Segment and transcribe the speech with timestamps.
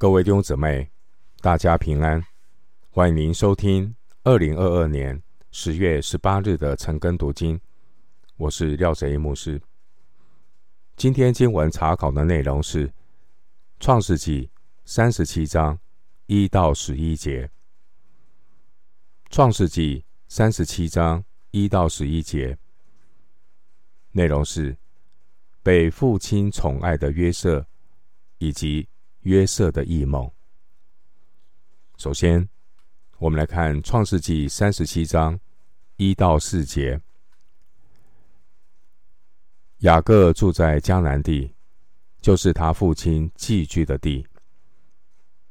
[0.00, 0.90] 各位弟兄姊妹，
[1.42, 2.24] 大家平安！
[2.88, 3.94] 欢迎您收听
[4.24, 7.60] 二零二二年十月十八日的晨更读经。
[8.38, 9.60] 我是廖哲一牧师。
[10.96, 12.88] 今天经文查考的内容是
[13.78, 14.46] 《创世纪》
[14.86, 15.78] 三十七章
[16.24, 17.46] 一到十一节。
[19.28, 19.98] 《创世纪》
[20.28, 22.56] 三十七章一到十一节
[24.12, 24.74] 内容是
[25.62, 27.66] 被父亲宠爱的约瑟
[28.38, 28.88] 以及。
[29.22, 30.30] 约瑟的异梦。
[31.96, 32.48] 首先，
[33.18, 35.38] 我们来看《创世纪》三十七章
[35.96, 36.98] 一到四节。
[39.80, 41.54] 雅各住在迦南地，
[42.20, 44.26] 就是他父亲寄居的地。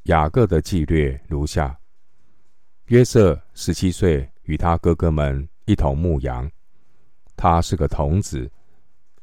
[0.04, 1.80] 雅各的记略如下：
[2.86, 6.50] 约瑟十七岁，与他哥哥们一同牧羊。
[7.36, 8.52] 他是个童子，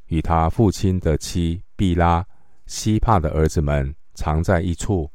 [0.06, 2.24] 与他父亲的妻毕拉、
[2.66, 3.92] 西帕的儿子们。
[4.16, 5.08] 藏在一处。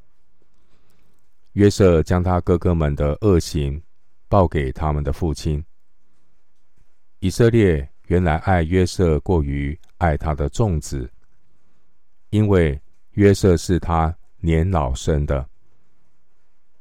[1.54, 3.84] 约瑟将他哥哥们的恶行
[4.30, 5.62] 报给他们的父亲。
[7.20, 11.12] 以色列原来爱约瑟过于爱他的众子，
[12.30, 12.80] 因为
[13.12, 15.46] 约瑟是他年老生的。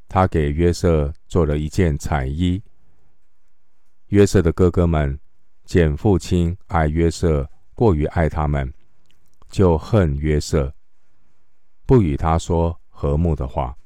[0.09, 2.63] 他给约瑟做了一件彩衣。
[4.07, 5.19] 约瑟的哥哥们
[5.65, 8.73] 见父亲爱约瑟过于爱他们，
[9.49, 10.73] 就恨约瑟。
[11.91, 13.77] 不与他说和睦的话。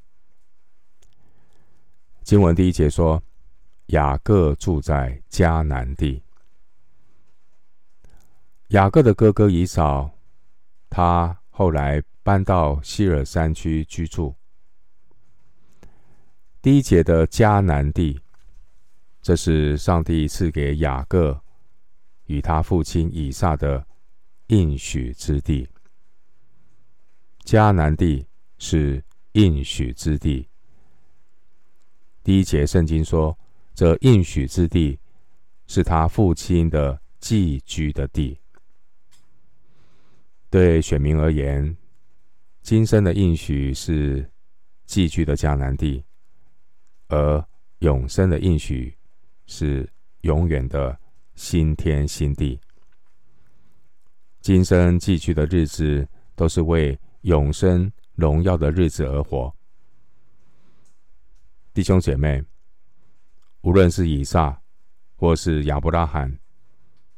[2.23, 3.23] 经文第一节说，
[3.87, 6.23] 雅各住在迦南地。
[8.69, 10.11] 雅各的哥哥以扫，
[10.91, 14.35] 他后来搬到西尔山区居住。
[16.61, 18.21] 第一节的迦南地，
[19.23, 21.41] 这是上帝赐给雅各
[22.27, 23.87] 与他父亲以撒的
[24.49, 25.67] 应许之地。
[27.45, 28.27] 迦南地
[28.59, 30.49] 是应许之地。
[32.23, 33.39] 第一节圣经说，
[33.75, 34.99] 这应许之地
[35.67, 38.41] 是他父亲的寄居的地。
[40.49, 41.77] 对选民而言，
[42.63, 44.31] 今生的应许是
[44.87, 46.03] 寄居的迦南地，
[47.09, 47.47] 而
[47.81, 48.97] 永生的应许
[49.47, 49.87] 是
[50.23, 50.99] 永远的
[51.35, 52.59] 新天新地。
[54.41, 59.51] 今生寄居的日子都是为永生荣耀的日子而活，
[61.73, 62.43] 弟兄姐妹，
[63.63, 64.61] 无论是以撒
[65.17, 66.39] 或是亚伯拉罕，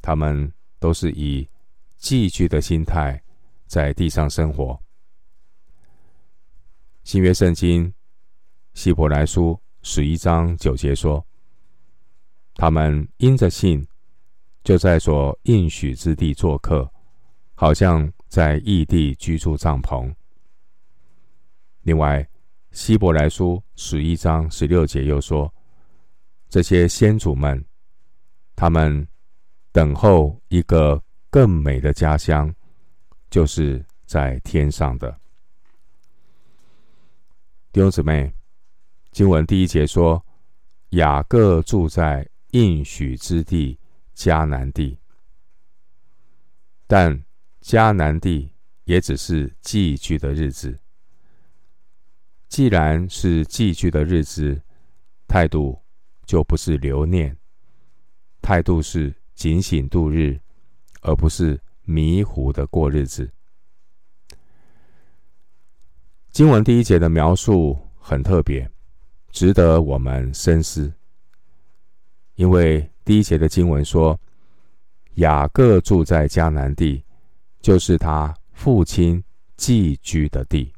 [0.00, 1.48] 他们都是以
[1.96, 3.20] 寄居的心态
[3.66, 4.80] 在地上生活。
[7.02, 7.92] 新约圣经
[8.74, 11.26] 希伯来书十一章九节说
[12.54, 13.84] ：“他们因着信，
[14.62, 16.88] 就在所应许之地做客，
[17.56, 20.14] 好像。”在异地居住帐篷。
[21.84, 22.28] 另外，
[22.70, 25.50] 希伯来书十一章十六节又说，
[26.46, 27.64] 这些先祖们，
[28.54, 29.08] 他们
[29.72, 32.54] 等候一个更美的家乡，
[33.30, 35.18] 就是在天上的。
[37.72, 38.30] 弟兄姊妹，
[39.12, 40.22] 经文第一节说，
[40.90, 43.78] 雅各住在应许之地
[44.14, 44.98] 迦南地，
[46.86, 47.25] 但。
[47.66, 48.48] 迦南地
[48.84, 50.78] 也只是寄居的日子。
[52.48, 54.62] 既然是寄居的日子，
[55.26, 55.76] 态度
[56.24, 57.36] 就不是留念，
[58.40, 60.38] 态度是警醒度日，
[61.00, 63.28] 而不是迷糊的过日子。
[66.30, 68.70] 经文第一节的描述很特别，
[69.32, 70.92] 值得我们深思。
[72.36, 74.20] 因为第一节的经文说，
[75.14, 77.02] 雅各住在迦南地。
[77.66, 79.20] 就是他父亲
[79.56, 80.72] 寄居的地。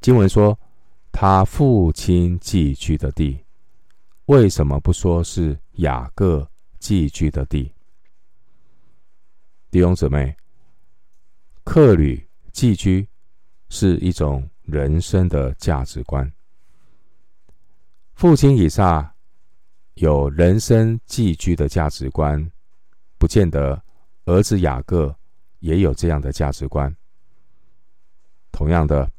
[0.00, 0.58] 经文说，
[1.12, 3.38] 他父亲寄居的地，
[4.24, 7.72] 为什么不说是雅各寄居的地？
[9.70, 10.36] 弟兄姊妹，
[11.62, 13.06] 客旅寄居
[13.68, 16.28] 是一种人生的价值观。
[18.14, 19.14] 父亲以撒
[19.94, 22.50] 有人生寄居的价值观，
[23.16, 23.80] 不见得
[24.24, 25.16] 儿子雅各。
[25.60, 26.94] 也有这样的价值观。
[28.52, 29.10] 同样的，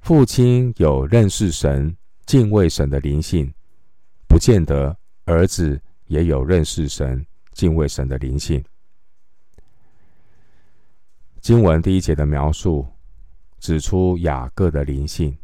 [0.00, 1.94] 父亲有认识神、
[2.24, 3.52] 敬畏神的灵性，
[4.26, 8.64] 不见得儿子也有认识神、敬畏神的灵性。
[11.40, 12.86] 经文第一节的描述
[13.58, 15.36] 指出雅各的灵性，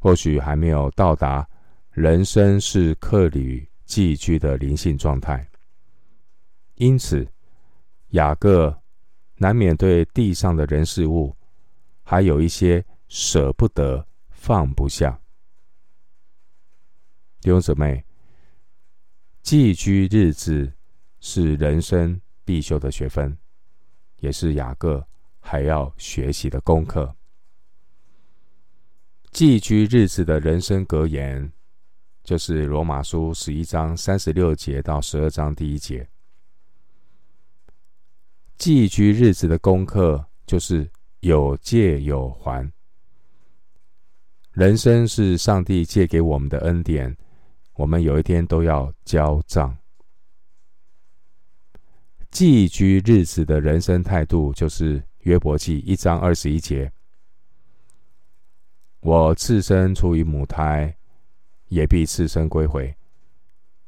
[0.00, 1.48] 或许还没有到达
[1.90, 5.44] 人生是客旅寄居的灵性状态，
[6.74, 7.26] 因此
[8.10, 8.76] 雅各。
[9.38, 11.34] 难免对地上的人事物，
[12.02, 15.20] 还有一些舍不得、放不下。
[17.40, 18.04] 弟兄姊妹，
[19.42, 20.72] 寄居日子
[21.20, 23.38] 是人生必修的学分，
[24.18, 25.06] 也是雅各
[25.38, 27.14] 还要学习的功课。
[29.30, 31.52] 寄居日子的人生格言，
[32.24, 36.08] 就是罗马书十一章三十六节到十二章第一节。
[38.58, 40.90] 寄居日子的功课，就是
[41.20, 42.68] 有借有还。
[44.50, 47.16] 人生是上帝借给我们的恩典，
[47.74, 49.78] 我们有一天都要交账。
[52.32, 56.90] 寄居日子的人生态度，就是约伯记一章二十一节。
[58.98, 60.96] 我赤身出于母胎，
[61.68, 62.92] 也必赤身归回。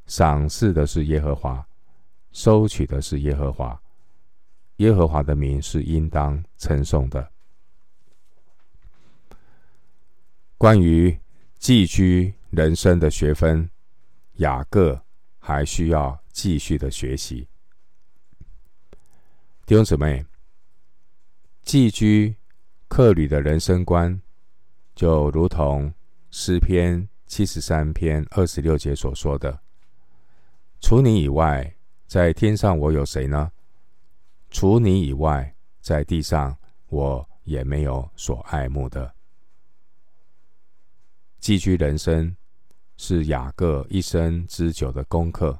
[0.05, 1.67] 赏赐的是耶和华，
[2.31, 3.80] 收取的是耶和华。
[4.81, 7.31] 耶和华的名是应当称颂的。
[10.57, 11.15] 关于
[11.59, 13.69] 寄居人生的学分，
[14.37, 14.99] 雅各
[15.37, 17.47] 还需要继续的学习。
[19.67, 20.25] 弟兄姊妹，
[21.61, 22.35] 寄居
[22.87, 24.19] 客旅的人生观。
[24.95, 25.93] 就如同
[26.31, 29.59] 诗篇七十三篇二十六节所说的
[30.81, 31.75] ：“除你以外，
[32.07, 33.51] 在天上我有谁呢？
[34.51, 36.55] 除你以外，在地上
[36.89, 39.11] 我也没有所爱慕的。”
[41.39, 42.35] 寄居人生
[42.97, 45.59] 是雅各一生之久的功课，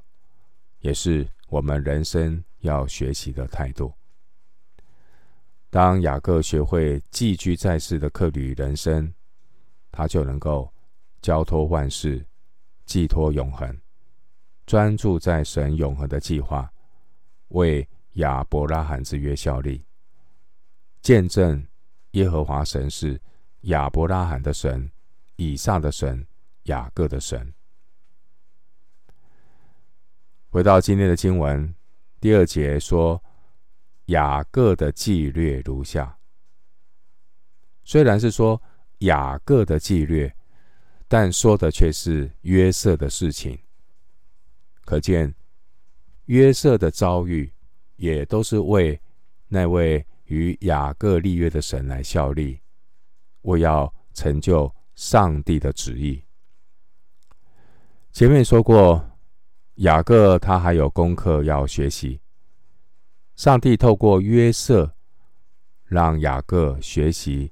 [0.81, 3.91] 也是我们人生要学习的态度。
[5.71, 9.11] 当雅各学会寄居在世的客旅人生，
[9.89, 10.71] 他就能够
[11.21, 12.23] 交托万事，
[12.85, 13.75] 寄托永恒，
[14.67, 16.71] 专注在神永恒的计划，
[17.47, 19.85] 为亚伯拉罕之约效力，
[21.01, 21.65] 见证
[22.11, 23.21] 耶和华神是
[23.61, 24.91] 亚伯拉罕的神、
[25.35, 26.25] 以撒的神、
[26.63, 27.53] 雅各的神。
[30.49, 31.73] 回到今天的经文，
[32.19, 33.23] 第二节说，
[34.07, 36.17] 雅各的记略如下。
[37.83, 38.61] 虽然是说。
[39.01, 40.31] 雅各的记略，
[41.07, 43.59] 但说的却是约瑟的事情。
[44.85, 45.33] 可见
[46.25, 47.51] 约瑟的遭遇，
[48.01, 48.99] 也都是为
[49.47, 52.59] 那位与雅各立约的神来效力，
[53.43, 56.23] 为要成就上帝的旨意。
[58.11, 59.07] 前面说过，
[59.75, 62.19] 雅各他还有功课要学习。
[63.35, 64.95] 上帝透过约瑟，
[65.85, 67.51] 让雅各学习。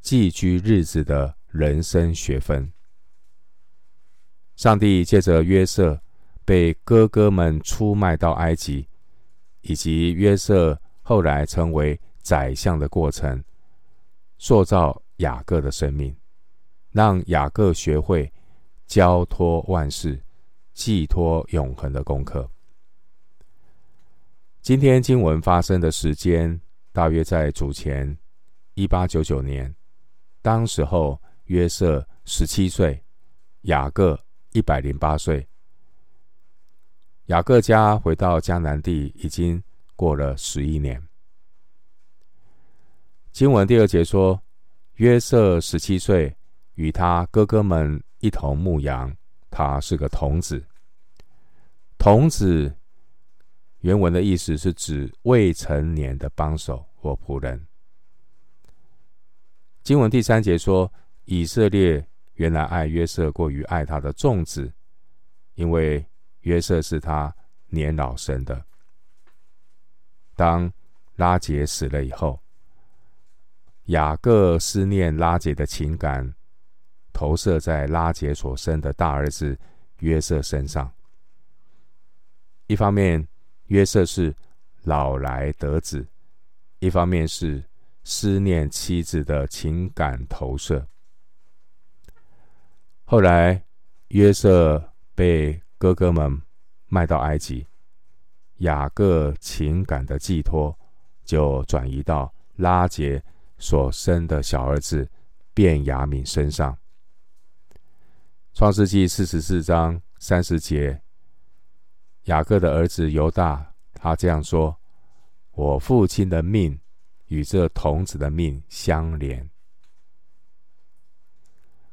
[0.00, 2.70] 寄居日子的人生学分。
[4.54, 5.98] 上帝借着约瑟
[6.44, 8.86] 被哥哥们出卖到埃及，
[9.64, 13.42] 以及约瑟后来成为宰相的过程，
[14.38, 16.14] 塑造雅各的生命，
[16.90, 18.30] 让雅各学会
[18.86, 20.22] 交托万事、
[20.72, 22.48] 寄托永恒的功课。
[24.60, 26.60] 今天经文发生的时间，
[26.92, 28.16] 大约在主前
[28.74, 29.74] 一八九九年。
[30.40, 33.02] 当时候约瑟十七岁，
[33.62, 34.18] 雅各
[34.52, 35.46] 一百零八岁。
[37.26, 39.62] 雅各家回到迦南地已经
[39.96, 41.02] 过了十一年。
[43.32, 44.38] 经文第二节说，
[44.96, 46.36] 约瑟十七岁，
[46.74, 49.10] 与他哥哥们一同牧羊，
[49.50, 50.62] 他是个童子。
[51.96, 52.76] 童子
[53.80, 57.66] 原文的意思是指未成年的帮手或仆人。
[59.82, 60.92] 经文第三节说，
[61.24, 64.70] 以色列原来爱约瑟过于爱他的众子，
[65.54, 66.04] 因为
[66.44, 67.34] 约瑟是他
[67.66, 68.64] 年老生的。
[70.34, 70.72] 当
[71.16, 72.40] 拉杰死了以后，
[73.86, 76.34] 雅各思念拉杰的情感
[77.12, 79.58] 投射在拉杰所生的大儿子
[79.98, 80.90] 约瑟身上。
[82.68, 83.28] 一方面，
[83.66, 84.34] 约瑟是
[84.84, 86.06] 老来得子；
[86.78, 87.62] 一方面是。
[88.06, 90.86] 思念妻子的情感投射。
[93.06, 93.64] 后来，
[94.08, 96.40] 约瑟被哥哥们
[96.86, 97.66] 卖到埃及，
[98.58, 100.76] 雅各情感的寄托
[101.24, 103.22] 就转移到拉结
[103.58, 105.08] 所生的小儿子
[105.52, 106.76] 便雅悯身上。
[108.52, 111.00] 创世纪四十四章三十节，
[112.24, 114.76] 雅各的儿子犹大，他这样说
[115.52, 116.78] ：“我父亲的命。”
[117.28, 119.50] 与这童子的命相连，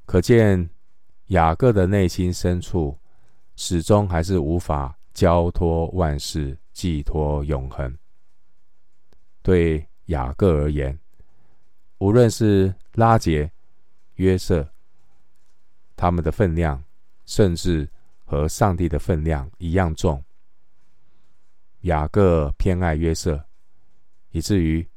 [0.06, 0.70] 可见
[1.28, 3.00] 雅各的内心深处
[3.56, 7.98] 始终还是无法交托万事、寄托永恒。
[9.42, 10.98] 对雅各而言，
[11.98, 13.52] 无论是拉结、
[14.16, 14.68] 约瑟，
[15.96, 16.84] 他们的分量，
[17.26, 17.90] 甚至
[18.26, 20.24] 和上帝的分量一样重。
[21.82, 23.44] 雅各偏爱约瑟，
[24.30, 24.88] 以至于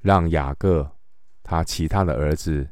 [0.00, 0.88] 让雅各
[1.42, 2.68] 他其他的儿子，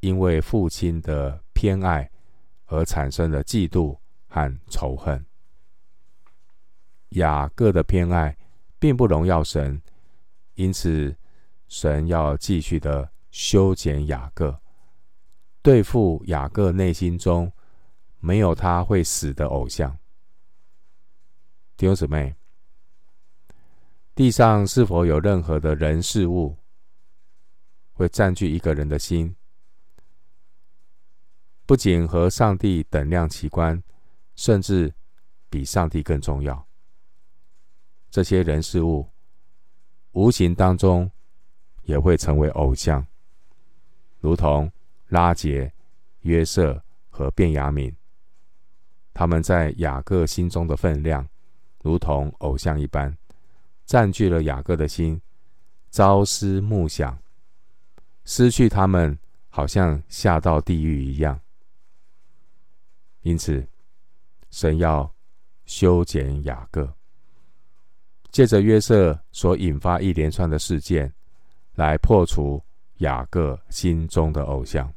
[0.00, 2.10] 因为父亲的偏爱
[2.70, 5.24] 而产生了嫉妒和仇恨。
[7.10, 8.36] 雅各的偏爱
[8.78, 9.82] 并不荣耀神，
[10.54, 11.14] 因此
[11.68, 14.60] 神要继续的修剪雅各，
[15.60, 17.52] 对付雅各内心中
[18.20, 19.98] 没有他会死的偶像。
[21.76, 22.36] 弟兄姊妹，
[24.14, 26.56] 地上是否有任何的人事物
[27.92, 29.34] 会占据一个人的心？
[31.70, 33.80] 不仅和上帝等量齐观，
[34.34, 34.92] 甚至
[35.48, 36.66] 比上帝更重要。
[38.10, 39.08] 这些人事物，
[40.10, 41.08] 无形当中
[41.84, 43.06] 也会成为偶像，
[44.18, 44.68] 如同
[45.10, 45.72] 拉结、
[46.22, 47.94] 约瑟和便雅悯，
[49.14, 51.24] 他们在雅各心中的分量，
[51.84, 53.16] 如同偶像一般，
[53.86, 55.20] 占据了雅各的心，
[55.92, 57.16] 朝思暮想，
[58.24, 59.16] 失去他们，
[59.50, 61.40] 好像下到地狱一样。
[63.22, 63.66] 因此，
[64.50, 65.12] 神要
[65.66, 66.92] 修剪雅各。
[68.30, 71.12] 借着约瑟所引发一连串的事件，
[71.74, 72.62] 来破除
[72.98, 74.92] 雅各心中的偶像。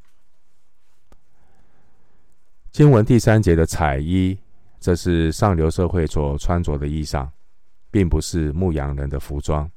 [2.71, 4.37] 经文第三节的彩衣，
[4.79, 7.29] 这是上流社会所穿着的衣裳，
[7.91, 9.69] 并不是牧羊人的服装。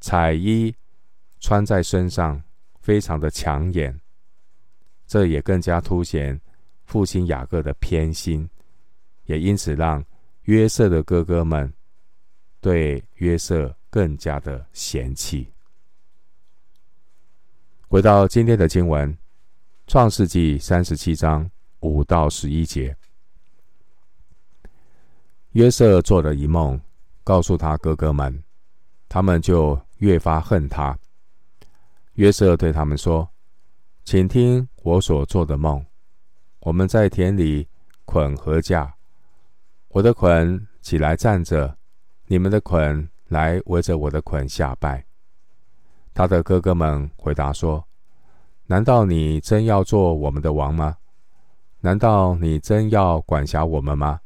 [0.00, 0.74] 彩衣
[1.40, 2.42] 穿在身上，
[2.80, 4.00] 非常的抢眼，
[5.06, 6.40] 这也更加凸显
[6.84, 8.48] 父亲雅各的偏心，
[9.24, 10.04] 也因此让
[10.42, 11.72] 约瑟的哥哥们。
[12.60, 15.46] 对约瑟更加的嫌弃。
[17.88, 19.12] 回到今天的经文，
[19.86, 21.50] 《创世纪》三十七章
[21.80, 22.96] 五到十一节，
[25.50, 26.80] 约瑟做了一梦，
[27.22, 28.42] 告诉他哥哥们，
[29.10, 30.98] 他们就越发恨他。
[32.14, 33.28] 约瑟对他们说
[34.06, 35.84] ：“请听我所做的梦。
[36.64, 37.68] 我们在田里
[38.04, 38.94] 捆禾架，
[39.88, 41.76] 我的捆起来站着。”
[42.26, 45.04] 你们的捆来围着我的捆下拜。
[46.14, 47.86] 他的哥哥们回答说
[48.66, 50.96] ：“难道你真要做我们的王吗？
[51.80, 54.20] 难道你真要管辖我们吗？”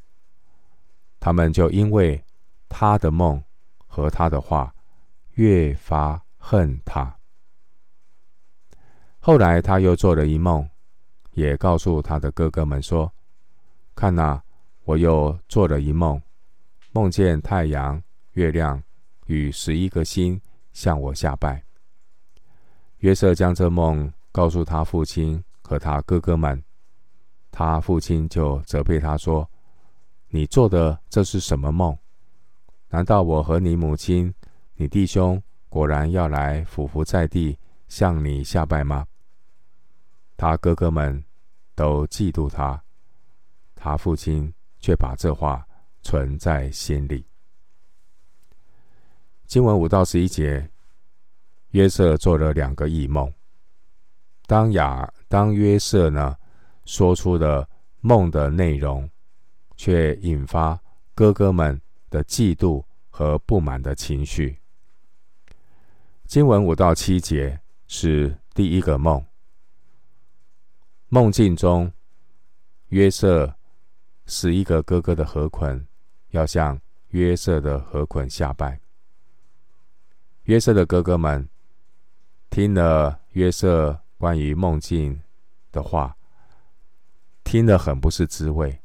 [1.18, 2.24] 他们就因为
[2.68, 3.42] 他的梦
[3.88, 4.72] 和他的话，
[5.32, 7.16] 越发恨他。
[9.18, 10.68] 后来他又做了一梦，
[11.38, 13.12] 也告诉他的哥哥们说
[13.94, 14.42] ：“看呐，
[14.82, 16.20] 我又做了一梦。”
[16.90, 18.02] 梦见太阳、
[18.32, 18.82] 月亮
[19.26, 20.40] 与十一个星
[20.72, 21.62] 向我下拜。
[22.98, 26.60] 约瑟将这梦告诉他父亲和他哥哥们，
[27.52, 29.48] 他父亲就责备他说
[30.30, 31.96] ：“你做的这是什么梦？
[32.88, 34.34] 难道我和你母亲、
[34.74, 39.06] 你弟兄果然要来俯伏在地向你下拜吗？”
[40.36, 41.24] 他哥哥们
[41.78, 42.82] 都嫉妒他，
[43.76, 45.64] 他父亲却把这话。
[46.00, 47.26] 存在心里。
[49.46, 50.70] 经文五到十一节，
[51.70, 53.30] 约瑟做了两个异梦。
[54.46, 56.34] 当亚当约瑟呢
[56.86, 57.68] 说出了
[58.00, 59.10] 梦的内容，
[59.76, 60.80] 却引发
[61.14, 64.58] 哥哥们的嫉妒和不满的情绪。
[66.26, 69.22] 经文五到七节是第一个梦。
[71.08, 71.92] 梦境中，
[72.88, 73.54] 约瑟
[74.26, 75.86] 十一个哥哥的河捆。
[76.32, 78.78] 要向约瑟的河捆下拜。
[80.42, 81.48] 约瑟的哥哥们
[82.50, 85.18] 听了约瑟关于梦境
[85.72, 86.14] 的话，
[87.44, 88.78] 听得很不是滋味。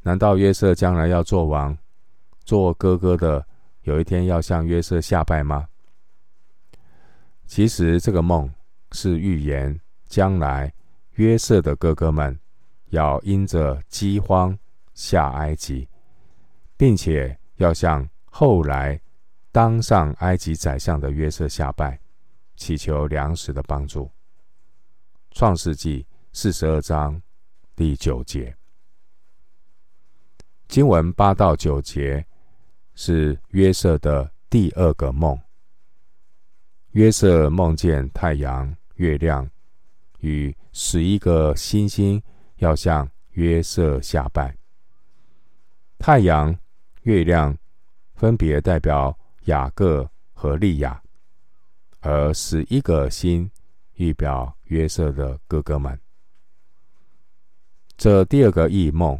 [0.00, 1.76] 难道约瑟将来要做王，
[2.46, 3.46] 做哥哥的
[3.82, 5.68] 有一天要向约瑟下拜吗？
[7.46, 8.50] 其实这个梦
[8.92, 10.72] 是预言将来
[11.18, 12.36] 约瑟的哥哥们
[12.86, 14.58] 要因着饥荒
[14.94, 15.86] 下埃及。
[16.78, 18.98] 并且要向后来
[19.50, 21.98] 当上埃及宰相的约瑟下拜，
[22.54, 24.08] 祈求粮食的帮助。
[25.32, 27.20] 创世纪四十二章
[27.74, 28.56] 第九节，
[30.68, 32.24] 经文八到九节
[32.94, 35.36] 是约瑟的第二个梦。
[36.92, 39.50] 约瑟梦见太阳、月亮
[40.20, 42.22] 与十一个星星
[42.56, 44.56] 要向约瑟下拜，
[45.98, 46.58] 太阳。
[47.02, 47.56] 月亮
[48.16, 51.00] 分别代表雅各和利亚，
[52.00, 53.50] 而十一个星
[53.94, 55.98] 预表约瑟的哥哥们。
[57.96, 59.18] 这第二个异梦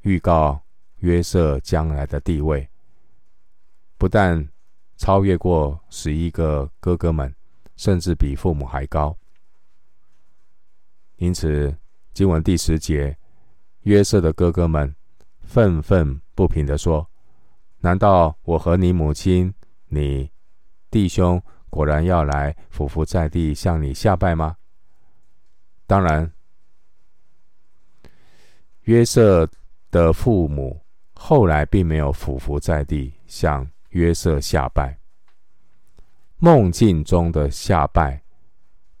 [0.00, 0.58] 预告
[1.00, 2.66] 约瑟将来的地位，
[3.98, 4.48] 不但
[4.96, 7.34] 超越过十一个哥哥们，
[7.76, 9.14] 甚至比父母还高。
[11.24, 11.74] 因此，
[12.12, 13.16] 经文第十节，
[13.84, 14.94] 约瑟的哥哥们
[15.40, 17.08] 愤愤不平地说
[17.80, 19.54] ：“难道我和你母亲、
[19.88, 20.30] 你
[20.90, 24.54] 弟兄果然要来俯伏在地向你下拜吗？”
[25.88, 26.30] 当然，
[28.82, 29.48] 约瑟
[29.90, 30.78] 的父母
[31.14, 34.98] 后来并没有俯伏在地向约瑟下拜。
[36.36, 38.22] 梦境中的下拜，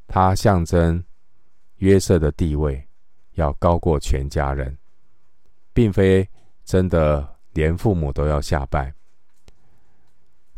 [0.06, 1.04] 它象征
[1.84, 2.82] 约瑟的地位
[3.32, 4.74] 要高过全家人，
[5.74, 6.26] 并非
[6.64, 8.90] 真的连父母都要下拜。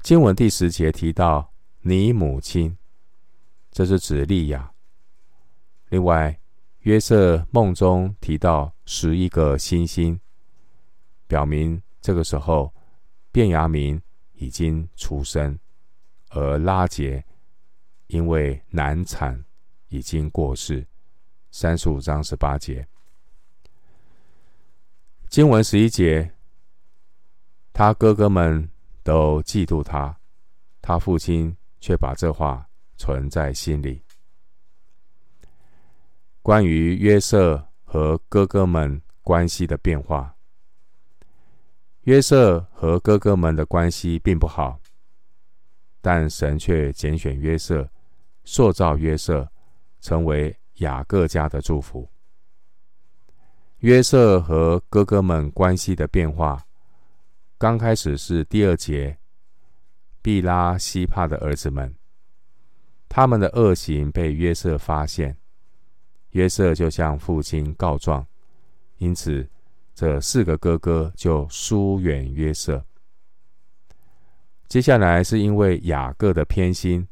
[0.03, 2.79] 经文第十节提到你母亲，
[3.73, 4.73] 这是指利亚。
[5.89, 6.39] 另外，
[6.83, 10.21] 约瑟梦中提到十一个星星，
[11.27, 12.73] 表明这个时候
[13.33, 14.01] 便雅明
[14.35, 15.59] 已经出生。
[16.29, 17.25] 而拉结
[18.07, 19.45] 因为难产
[19.89, 20.87] 已经过世，
[21.59, 22.87] 三十五章十八节，
[25.31, 26.31] 经文十一节，
[27.73, 28.69] 他哥哥们
[29.03, 30.15] 都嫉妒他，
[30.83, 34.03] 他父亲却把这话存在心里。
[36.43, 40.37] 关于约瑟和哥哥们关系的变化，
[42.03, 44.79] 约瑟和哥哥们的关系并不好。
[46.03, 47.89] 但神却拣选约瑟，
[48.45, 49.51] 塑造约瑟，
[50.03, 52.09] 成为雅各家的祝福。
[53.81, 56.67] 约瑟和哥哥们关系的变化，
[57.59, 59.17] 刚开始是第二节，
[60.23, 61.95] 毕拉西帕的儿子们，
[63.09, 65.37] 他们的恶行被约瑟发现，
[66.31, 68.27] 约瑟就向父亲告状，
[68.99, 69.47] 因此
[69.95, 72.85] 这四个哥哥就疏远约瑟。
[74.69, 77.07] 接下来是因为雅各的偏心，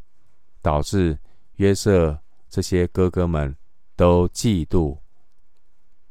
[0.60, 1.16] 导致
[1.56, 2.18] 约瑟
[2.54, 3.52] 这些哥哥们
[3.96, 4.96] 都嫉妒、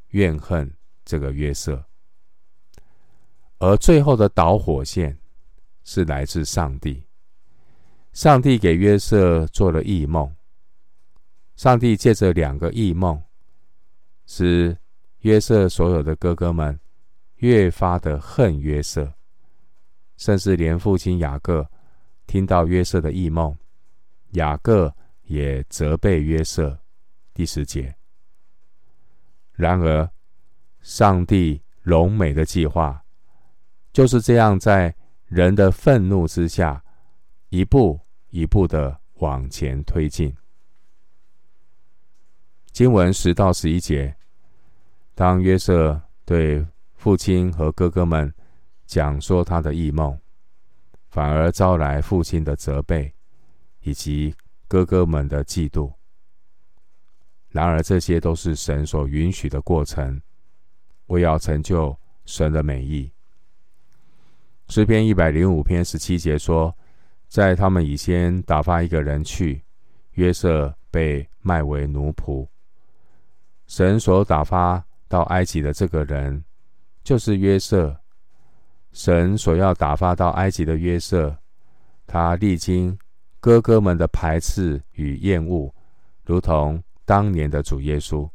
[0.09, 0.69] 怨恨
[1.05, 1.81] 这个约瑟，
[3.59, 5.17] 而最后的导火线
[5.85, 7.01] 是来自上帝。
[8.11, 10.35] 上帝给约瑟做了异梦，
[11.55, 13.23] 上帝借着两个异梦，
[14.25, 14.77] 使
[15.19, 16.77] 约瑟所有的哥哥们
[17.35, 19.13] 越发的恨约瑟。
[20.17, 21.65] 甚至连父亲雅各
[22.27, 23.57] 听到约瑟的异梦，
[24.31, 26.79] 雅各也责备约瑟。
[27.33, 27.95] 第十节。
[29.53, 30.09] 然而，
[30.81, 33.03] 上帝荣美的计划
[33.91, 36.83] 就是这样，在人的愤怒之下，
[37.49, 40.35] 一步一步的往前推进。
[42.71, 44.15] 经文十到十一节，
[45.15, 48.33] 当约瑟对父亲和哥哥们。
[48.85, 50.19] 讲说他的异梦，
[51.09, 53.11] 反而招来父亲的责备，
[53.79, 54.35] 以及
[54.73, 55.93] 哥哥们的嫉妒。
[57.49, 60.19] 然而，这些都是神所允许的过程，
[61.05, 63.11] 为要成就神的美意。
[64.69, 66.75] 诗篇一百零五篇十七节说
[67.29, 69.61] ：“在他们以先打发一个人去，
[70.13, 72.47] 约瑟被卖为奴仆。
[73.67, 76.43] 神所打发到埃及的这个人，
[77.03, 77.95] 就是约瑟。”
[78.91, 81.37] 神所要打发到埃及的约瑟，
[82.07, 82.97] 他历经
[83.43, 85.69] 哥哥们的排斥与厌恶，
[86.23, 88.25] 如同当年的主耶稣。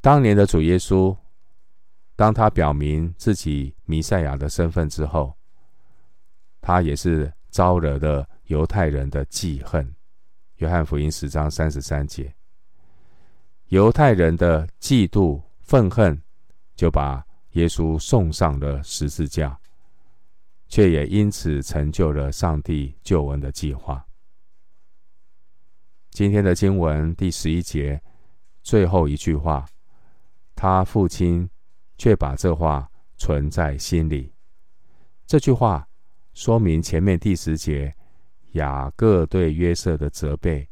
[0.00, 1.16] 当年的主耶稣，
[2.14, 5.36] 当他表明自己弥赛亚的身份之后，
[6.60, 9.92] 他也是招惹了犹太人的记恨。
[10.58, 12.32] 约翰福音十章三十三节，
[13.70, 16.22] 犹太人的嫉妒愤恨，
[16.76, 17.24] 就把。
[17.52, 19.58] 耶稣送上了十字架，
[20.68, 24.06] 却也因此成就了上帝救恩的计划。
[26.10, 28.00] 今天的经文第十一节
[28.62, 29.66] 最后一句话，
[30.54, 31.48] 他父亲
[31.96, 34.32] 却把这话存在心里。
[35.26, 35.88] 这句话
[36.34, 37.94] 说明前面第十节
[38.52, 40.68] 雅各对约瑟的责备，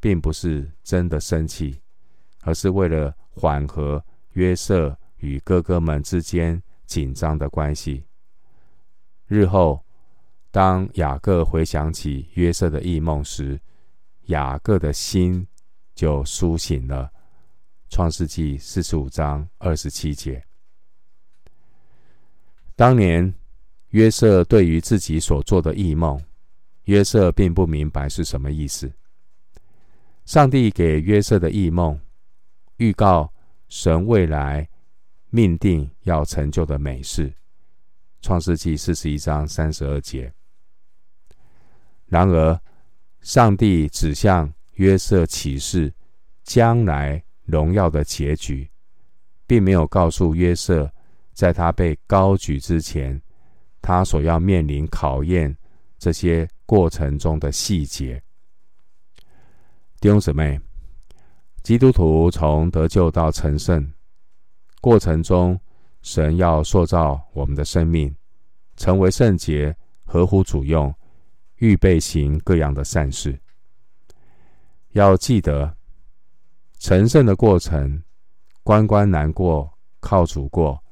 [0.00, 1.80] 并不是真的生气，
[2.40, 4.96] 而是为了缓和约瑟。
[5.22, 8.06] 与哥哥们之间紧张的关系。
[9.30, 9.80] 日后，
[10.50, 13.60] 当雅各回想起约瑟的异梦时，
[14.22, 15.46] 雅各的心
[15.94, 17.08] 就苏醒了。
[17.90, 20.42] 创世纪四十五章二十七节。
[22.74, 23.32] 当年
[23.90, 26.20] 约瑟对于自己所做的异梦，
[26.86, 28.92] 约瑟并不明白是什么意思。
[30.24, 32.00] 上帝给约瑟的异梦，
[32.78, 33.32] 预告
[33.68, 34.68] 神未来
[35.28, 37.32] 命定要成就的美事。
[38.20, 40.32] 创世记四十一章三十二节。
[42.06, 42.60] 然而，
[43.20, 45.92] 上帝指向约瑟启示
[46.42, 48.68] 将来荣耀的结局，
[49.46, 50.90] 并没有告诉约瑟，
[51.32, 53.20] 在他被高举之前，
[53.80, 55.56] 他所要面临考验
[55.98, 58.22] 这些过程中的细节。
[60.00, 60.58] 弟兄姊妹，
[61.62, 63.92] 基督徒从得救到成圣
[64.80, 65.60] 过程中，
[66.02, 68.14] 神要塑造我们的生命，
[68.76, 70.94] 成为圣洁，合乎主用，
[71.56, 73.38] 预备行各样的善事。
[74.92, 75.76] 要记得，
[76.78, 78.02] 成圣的过程，
[78.62, 80.82] 关关难过，靠主过，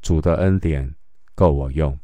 [0.00, 0.94] 主的恩典
[1.34, 1.98] 够我用。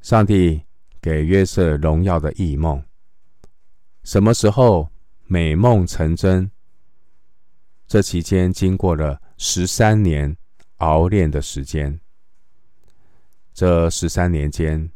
[0.00, 0.62] 上帝
[1.02, 2.82] 给约瑟荣耀的异梦，
[4.04, 4.88] 什么时候
[5.26, 6.50] 美梦成真？
[7.86, 10.36] 这期间经过了十三年
[10.76, 11.98] 熬炼的时间。
[13.54, 14.92] 这十三年间，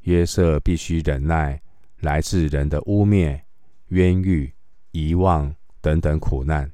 [0.00, 1.58] 约瑟必须忍耐
[2.00, 3.40] 来自人的污蔑、
[3.88, 4.52] 冤狱、
[4.90, 6.70] 遗忘等等苦难。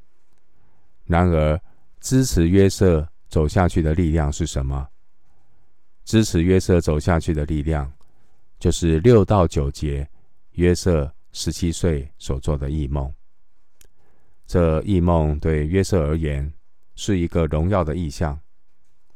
[1.05, 1.61] 然而，
[2.01, 4.89] 支持约瑟走下去的力量是什么？
[6.05, 7.91] 支持约瑟走下去的力量，
[8.59, 10.11] 就是六到九节
[10.55, 13.15] 约瑟十七岁所做的异梦。
[14.45, 16.53] 这异梦对约瑟而言
[17.03, 18.39] 是一个荣耀的意象，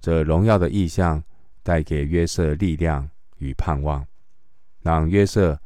[0.00, 1.22] 这荣耀的意象
[1.62, 4.06] 带给约瑟力量与盼望，
[4.80, 5.60] 让约瑟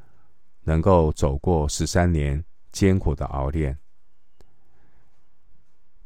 [0.64, 3.78] 能够走过十三年艰苦的熬炼。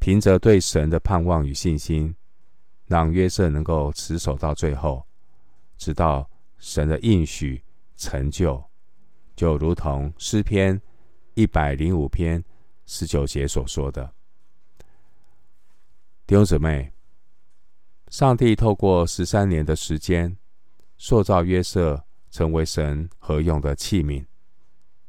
[0.00, 2.14] 凭着对神的盼望与信心，
[2.84, 5.02] 让约瑟能够持守到最后。
[5.78, 7.64] 直到神的应许
[7.96, 8.62] 成就，
[9.34, 10.78] 就如同诗篇
[11.32, 12.44] 一百零五篇
[12.84, 14.12] 十九节所说的。
[16.32, 16.90] 弟兄姊妹，
[18.08, 20.34] 上帝透过十三年的时间，
[20.96, 24.24] 塑造约瑟成为神合用的器皿，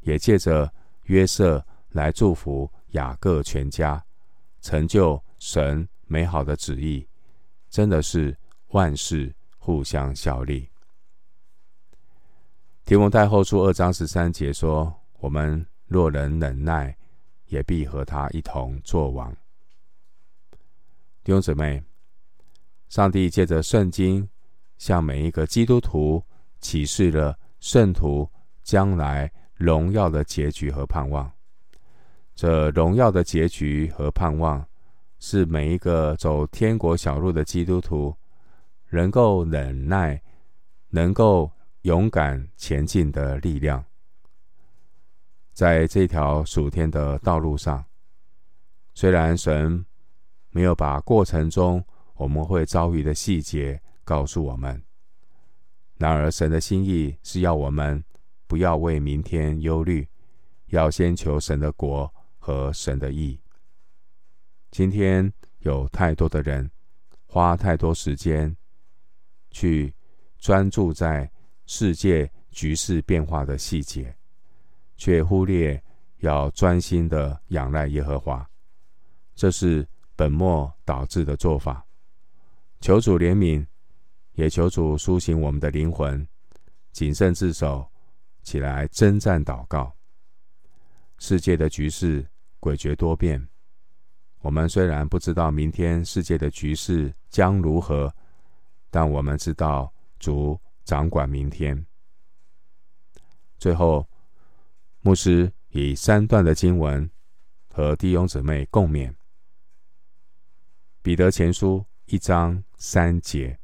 [0.01, 0.69] 也借着
[1.03, 4.03] 约瑟来祝福雅各全家，
[4.59, 7.07] 成就神美好的旨意，
[7.69, 8.37] 真的是
[8.71, 9.33] 万事。
[9.57, 10.69] 互相效力。
[12.83, 16.93] 提摩太后书二章十三节说：“我们若能忍耐，
[17.45, 19.33] 也必和他一同作王。”
[21.23, 21.81] 弟兄姊妹，
[22.89, 24.27] 上帝借着圣经
[24.77, 26.21] 向每一个基督徒
[26.59, 28.29] 启示了圣徒
[28.61, 31.31] 将来荣耀的结局和盼望。
[32.35, 34.67] 这荣耀的结局和盼望，
[35.19, 38.13] 是每一个走天国小路的基督徒。
[38.89, 40.21] 能够忍耐，
[40.89, 41.49] 能够
[41.81, 43.83] 勇敢前进的力量，
[45.51, 47.83] 在这条属天的道路上，
[48.93, 49.83] 虽然神
[50.53, 51.83] 没有把过程中
[52.15, 54.81] 我们会遭遇的细节告诉我们，
[55.97, 58.01] 然而神的心意是要我们
[58.47, 60.07] 不要为明天忧虑，
[60.67, 63.37] 要先求神的国和神的意。
[64.71, 66.71] 今天有太多的人
[67.25, 68.55] 花太多时间。
[69.55, 69.93] 去
[70.39, 71.31] 专注在
[71.67, 74.17] 世界局势变化的细节，
[74.97, 75.79] 却忽略
[76.21, 78.49] 要专心的仰赖耶和华，
[79.35, 81.85] 这是本末倒置的做法。
[82.81, 83.65] 求主怜悯，
[84.33, 86.27] 也求主苏醒我们的灵魂，
[86.91, 87.85] 谨慎自守，
[88.41, 89.95] 起来征战祷告。
[91.17, 92.25] 世界的局势
[92.59, 93.47] 诡谲多变，
[94.39, 98.13] 我们虽然不知道明天世界的局势将如何。
[98.95, 101.83] 但我们知道主掌管明天。
[103.57, 104.07] 最后，
[105.01, 107.09] 牧师以三段的经文
[107.69, 109.11] 和弟兄姊妹共勉：
[111.03, 113.59] 彼得前书一章三节，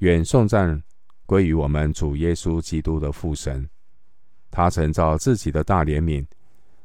[0.00, 0.82] 愿颂赞
[1.24, 3.66] 归于我们主耶稣基督的父神，
[4.50, 6.26] 他曾照自己的大怜悯，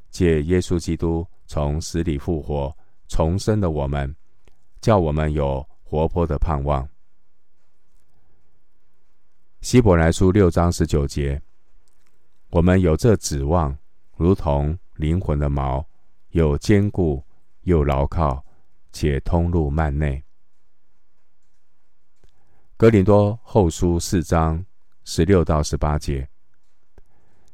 [0.09, 2.73] 借耶稣基督从死里复活
[3.09, 4.15] 重生的我们，
[4.79, 6.87] 叫我们有活泼的盼望。
[9.59, 11.41] 希伯来书六章十九节，
[12.51, 13.77] 我们有这指望，
[14.15, 15.83] 如同灵魂的锚，
[16.29, 17.21] 又坚固
[17.63, 18.41] 又牢靠，
[18.97, 20.23] 且通入幔内。
[22.75, 24.65] 格林多后书四章
[25.03, 26.27] 十六到十八节，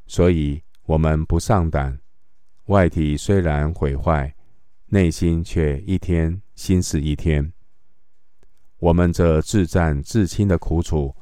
[0.06, 2.00] 所以我们不上胆，
[2.68, 4.34] 外体虽然毁坏，
[4.86, 7.52] 内心却一天新似一天。
[8.78, 11.14] 我们这自战至轻的苦楚。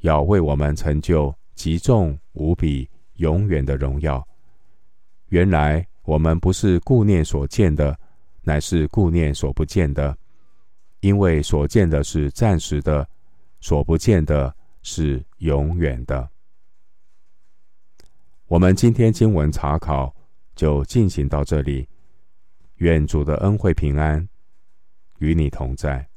[0.00, 4.24] 要为我们成就极重无比、永远的荣耀。
[5.28, 7.98] 原来我们不是顾念所见的，
[8.46, 10.16] 乃是顾念所不见的，
[11.00, 13.04] 因为所见的是暂时的，
[13.60, 16.30] 所不见的是永远的。
[18.46, 20.14] 我们今天经文查考
[20.54, 21.88] 就进行到这里。
[22.76, 24.28] 愿主的恩惠平安
[25.18, 26.08] 与你同在。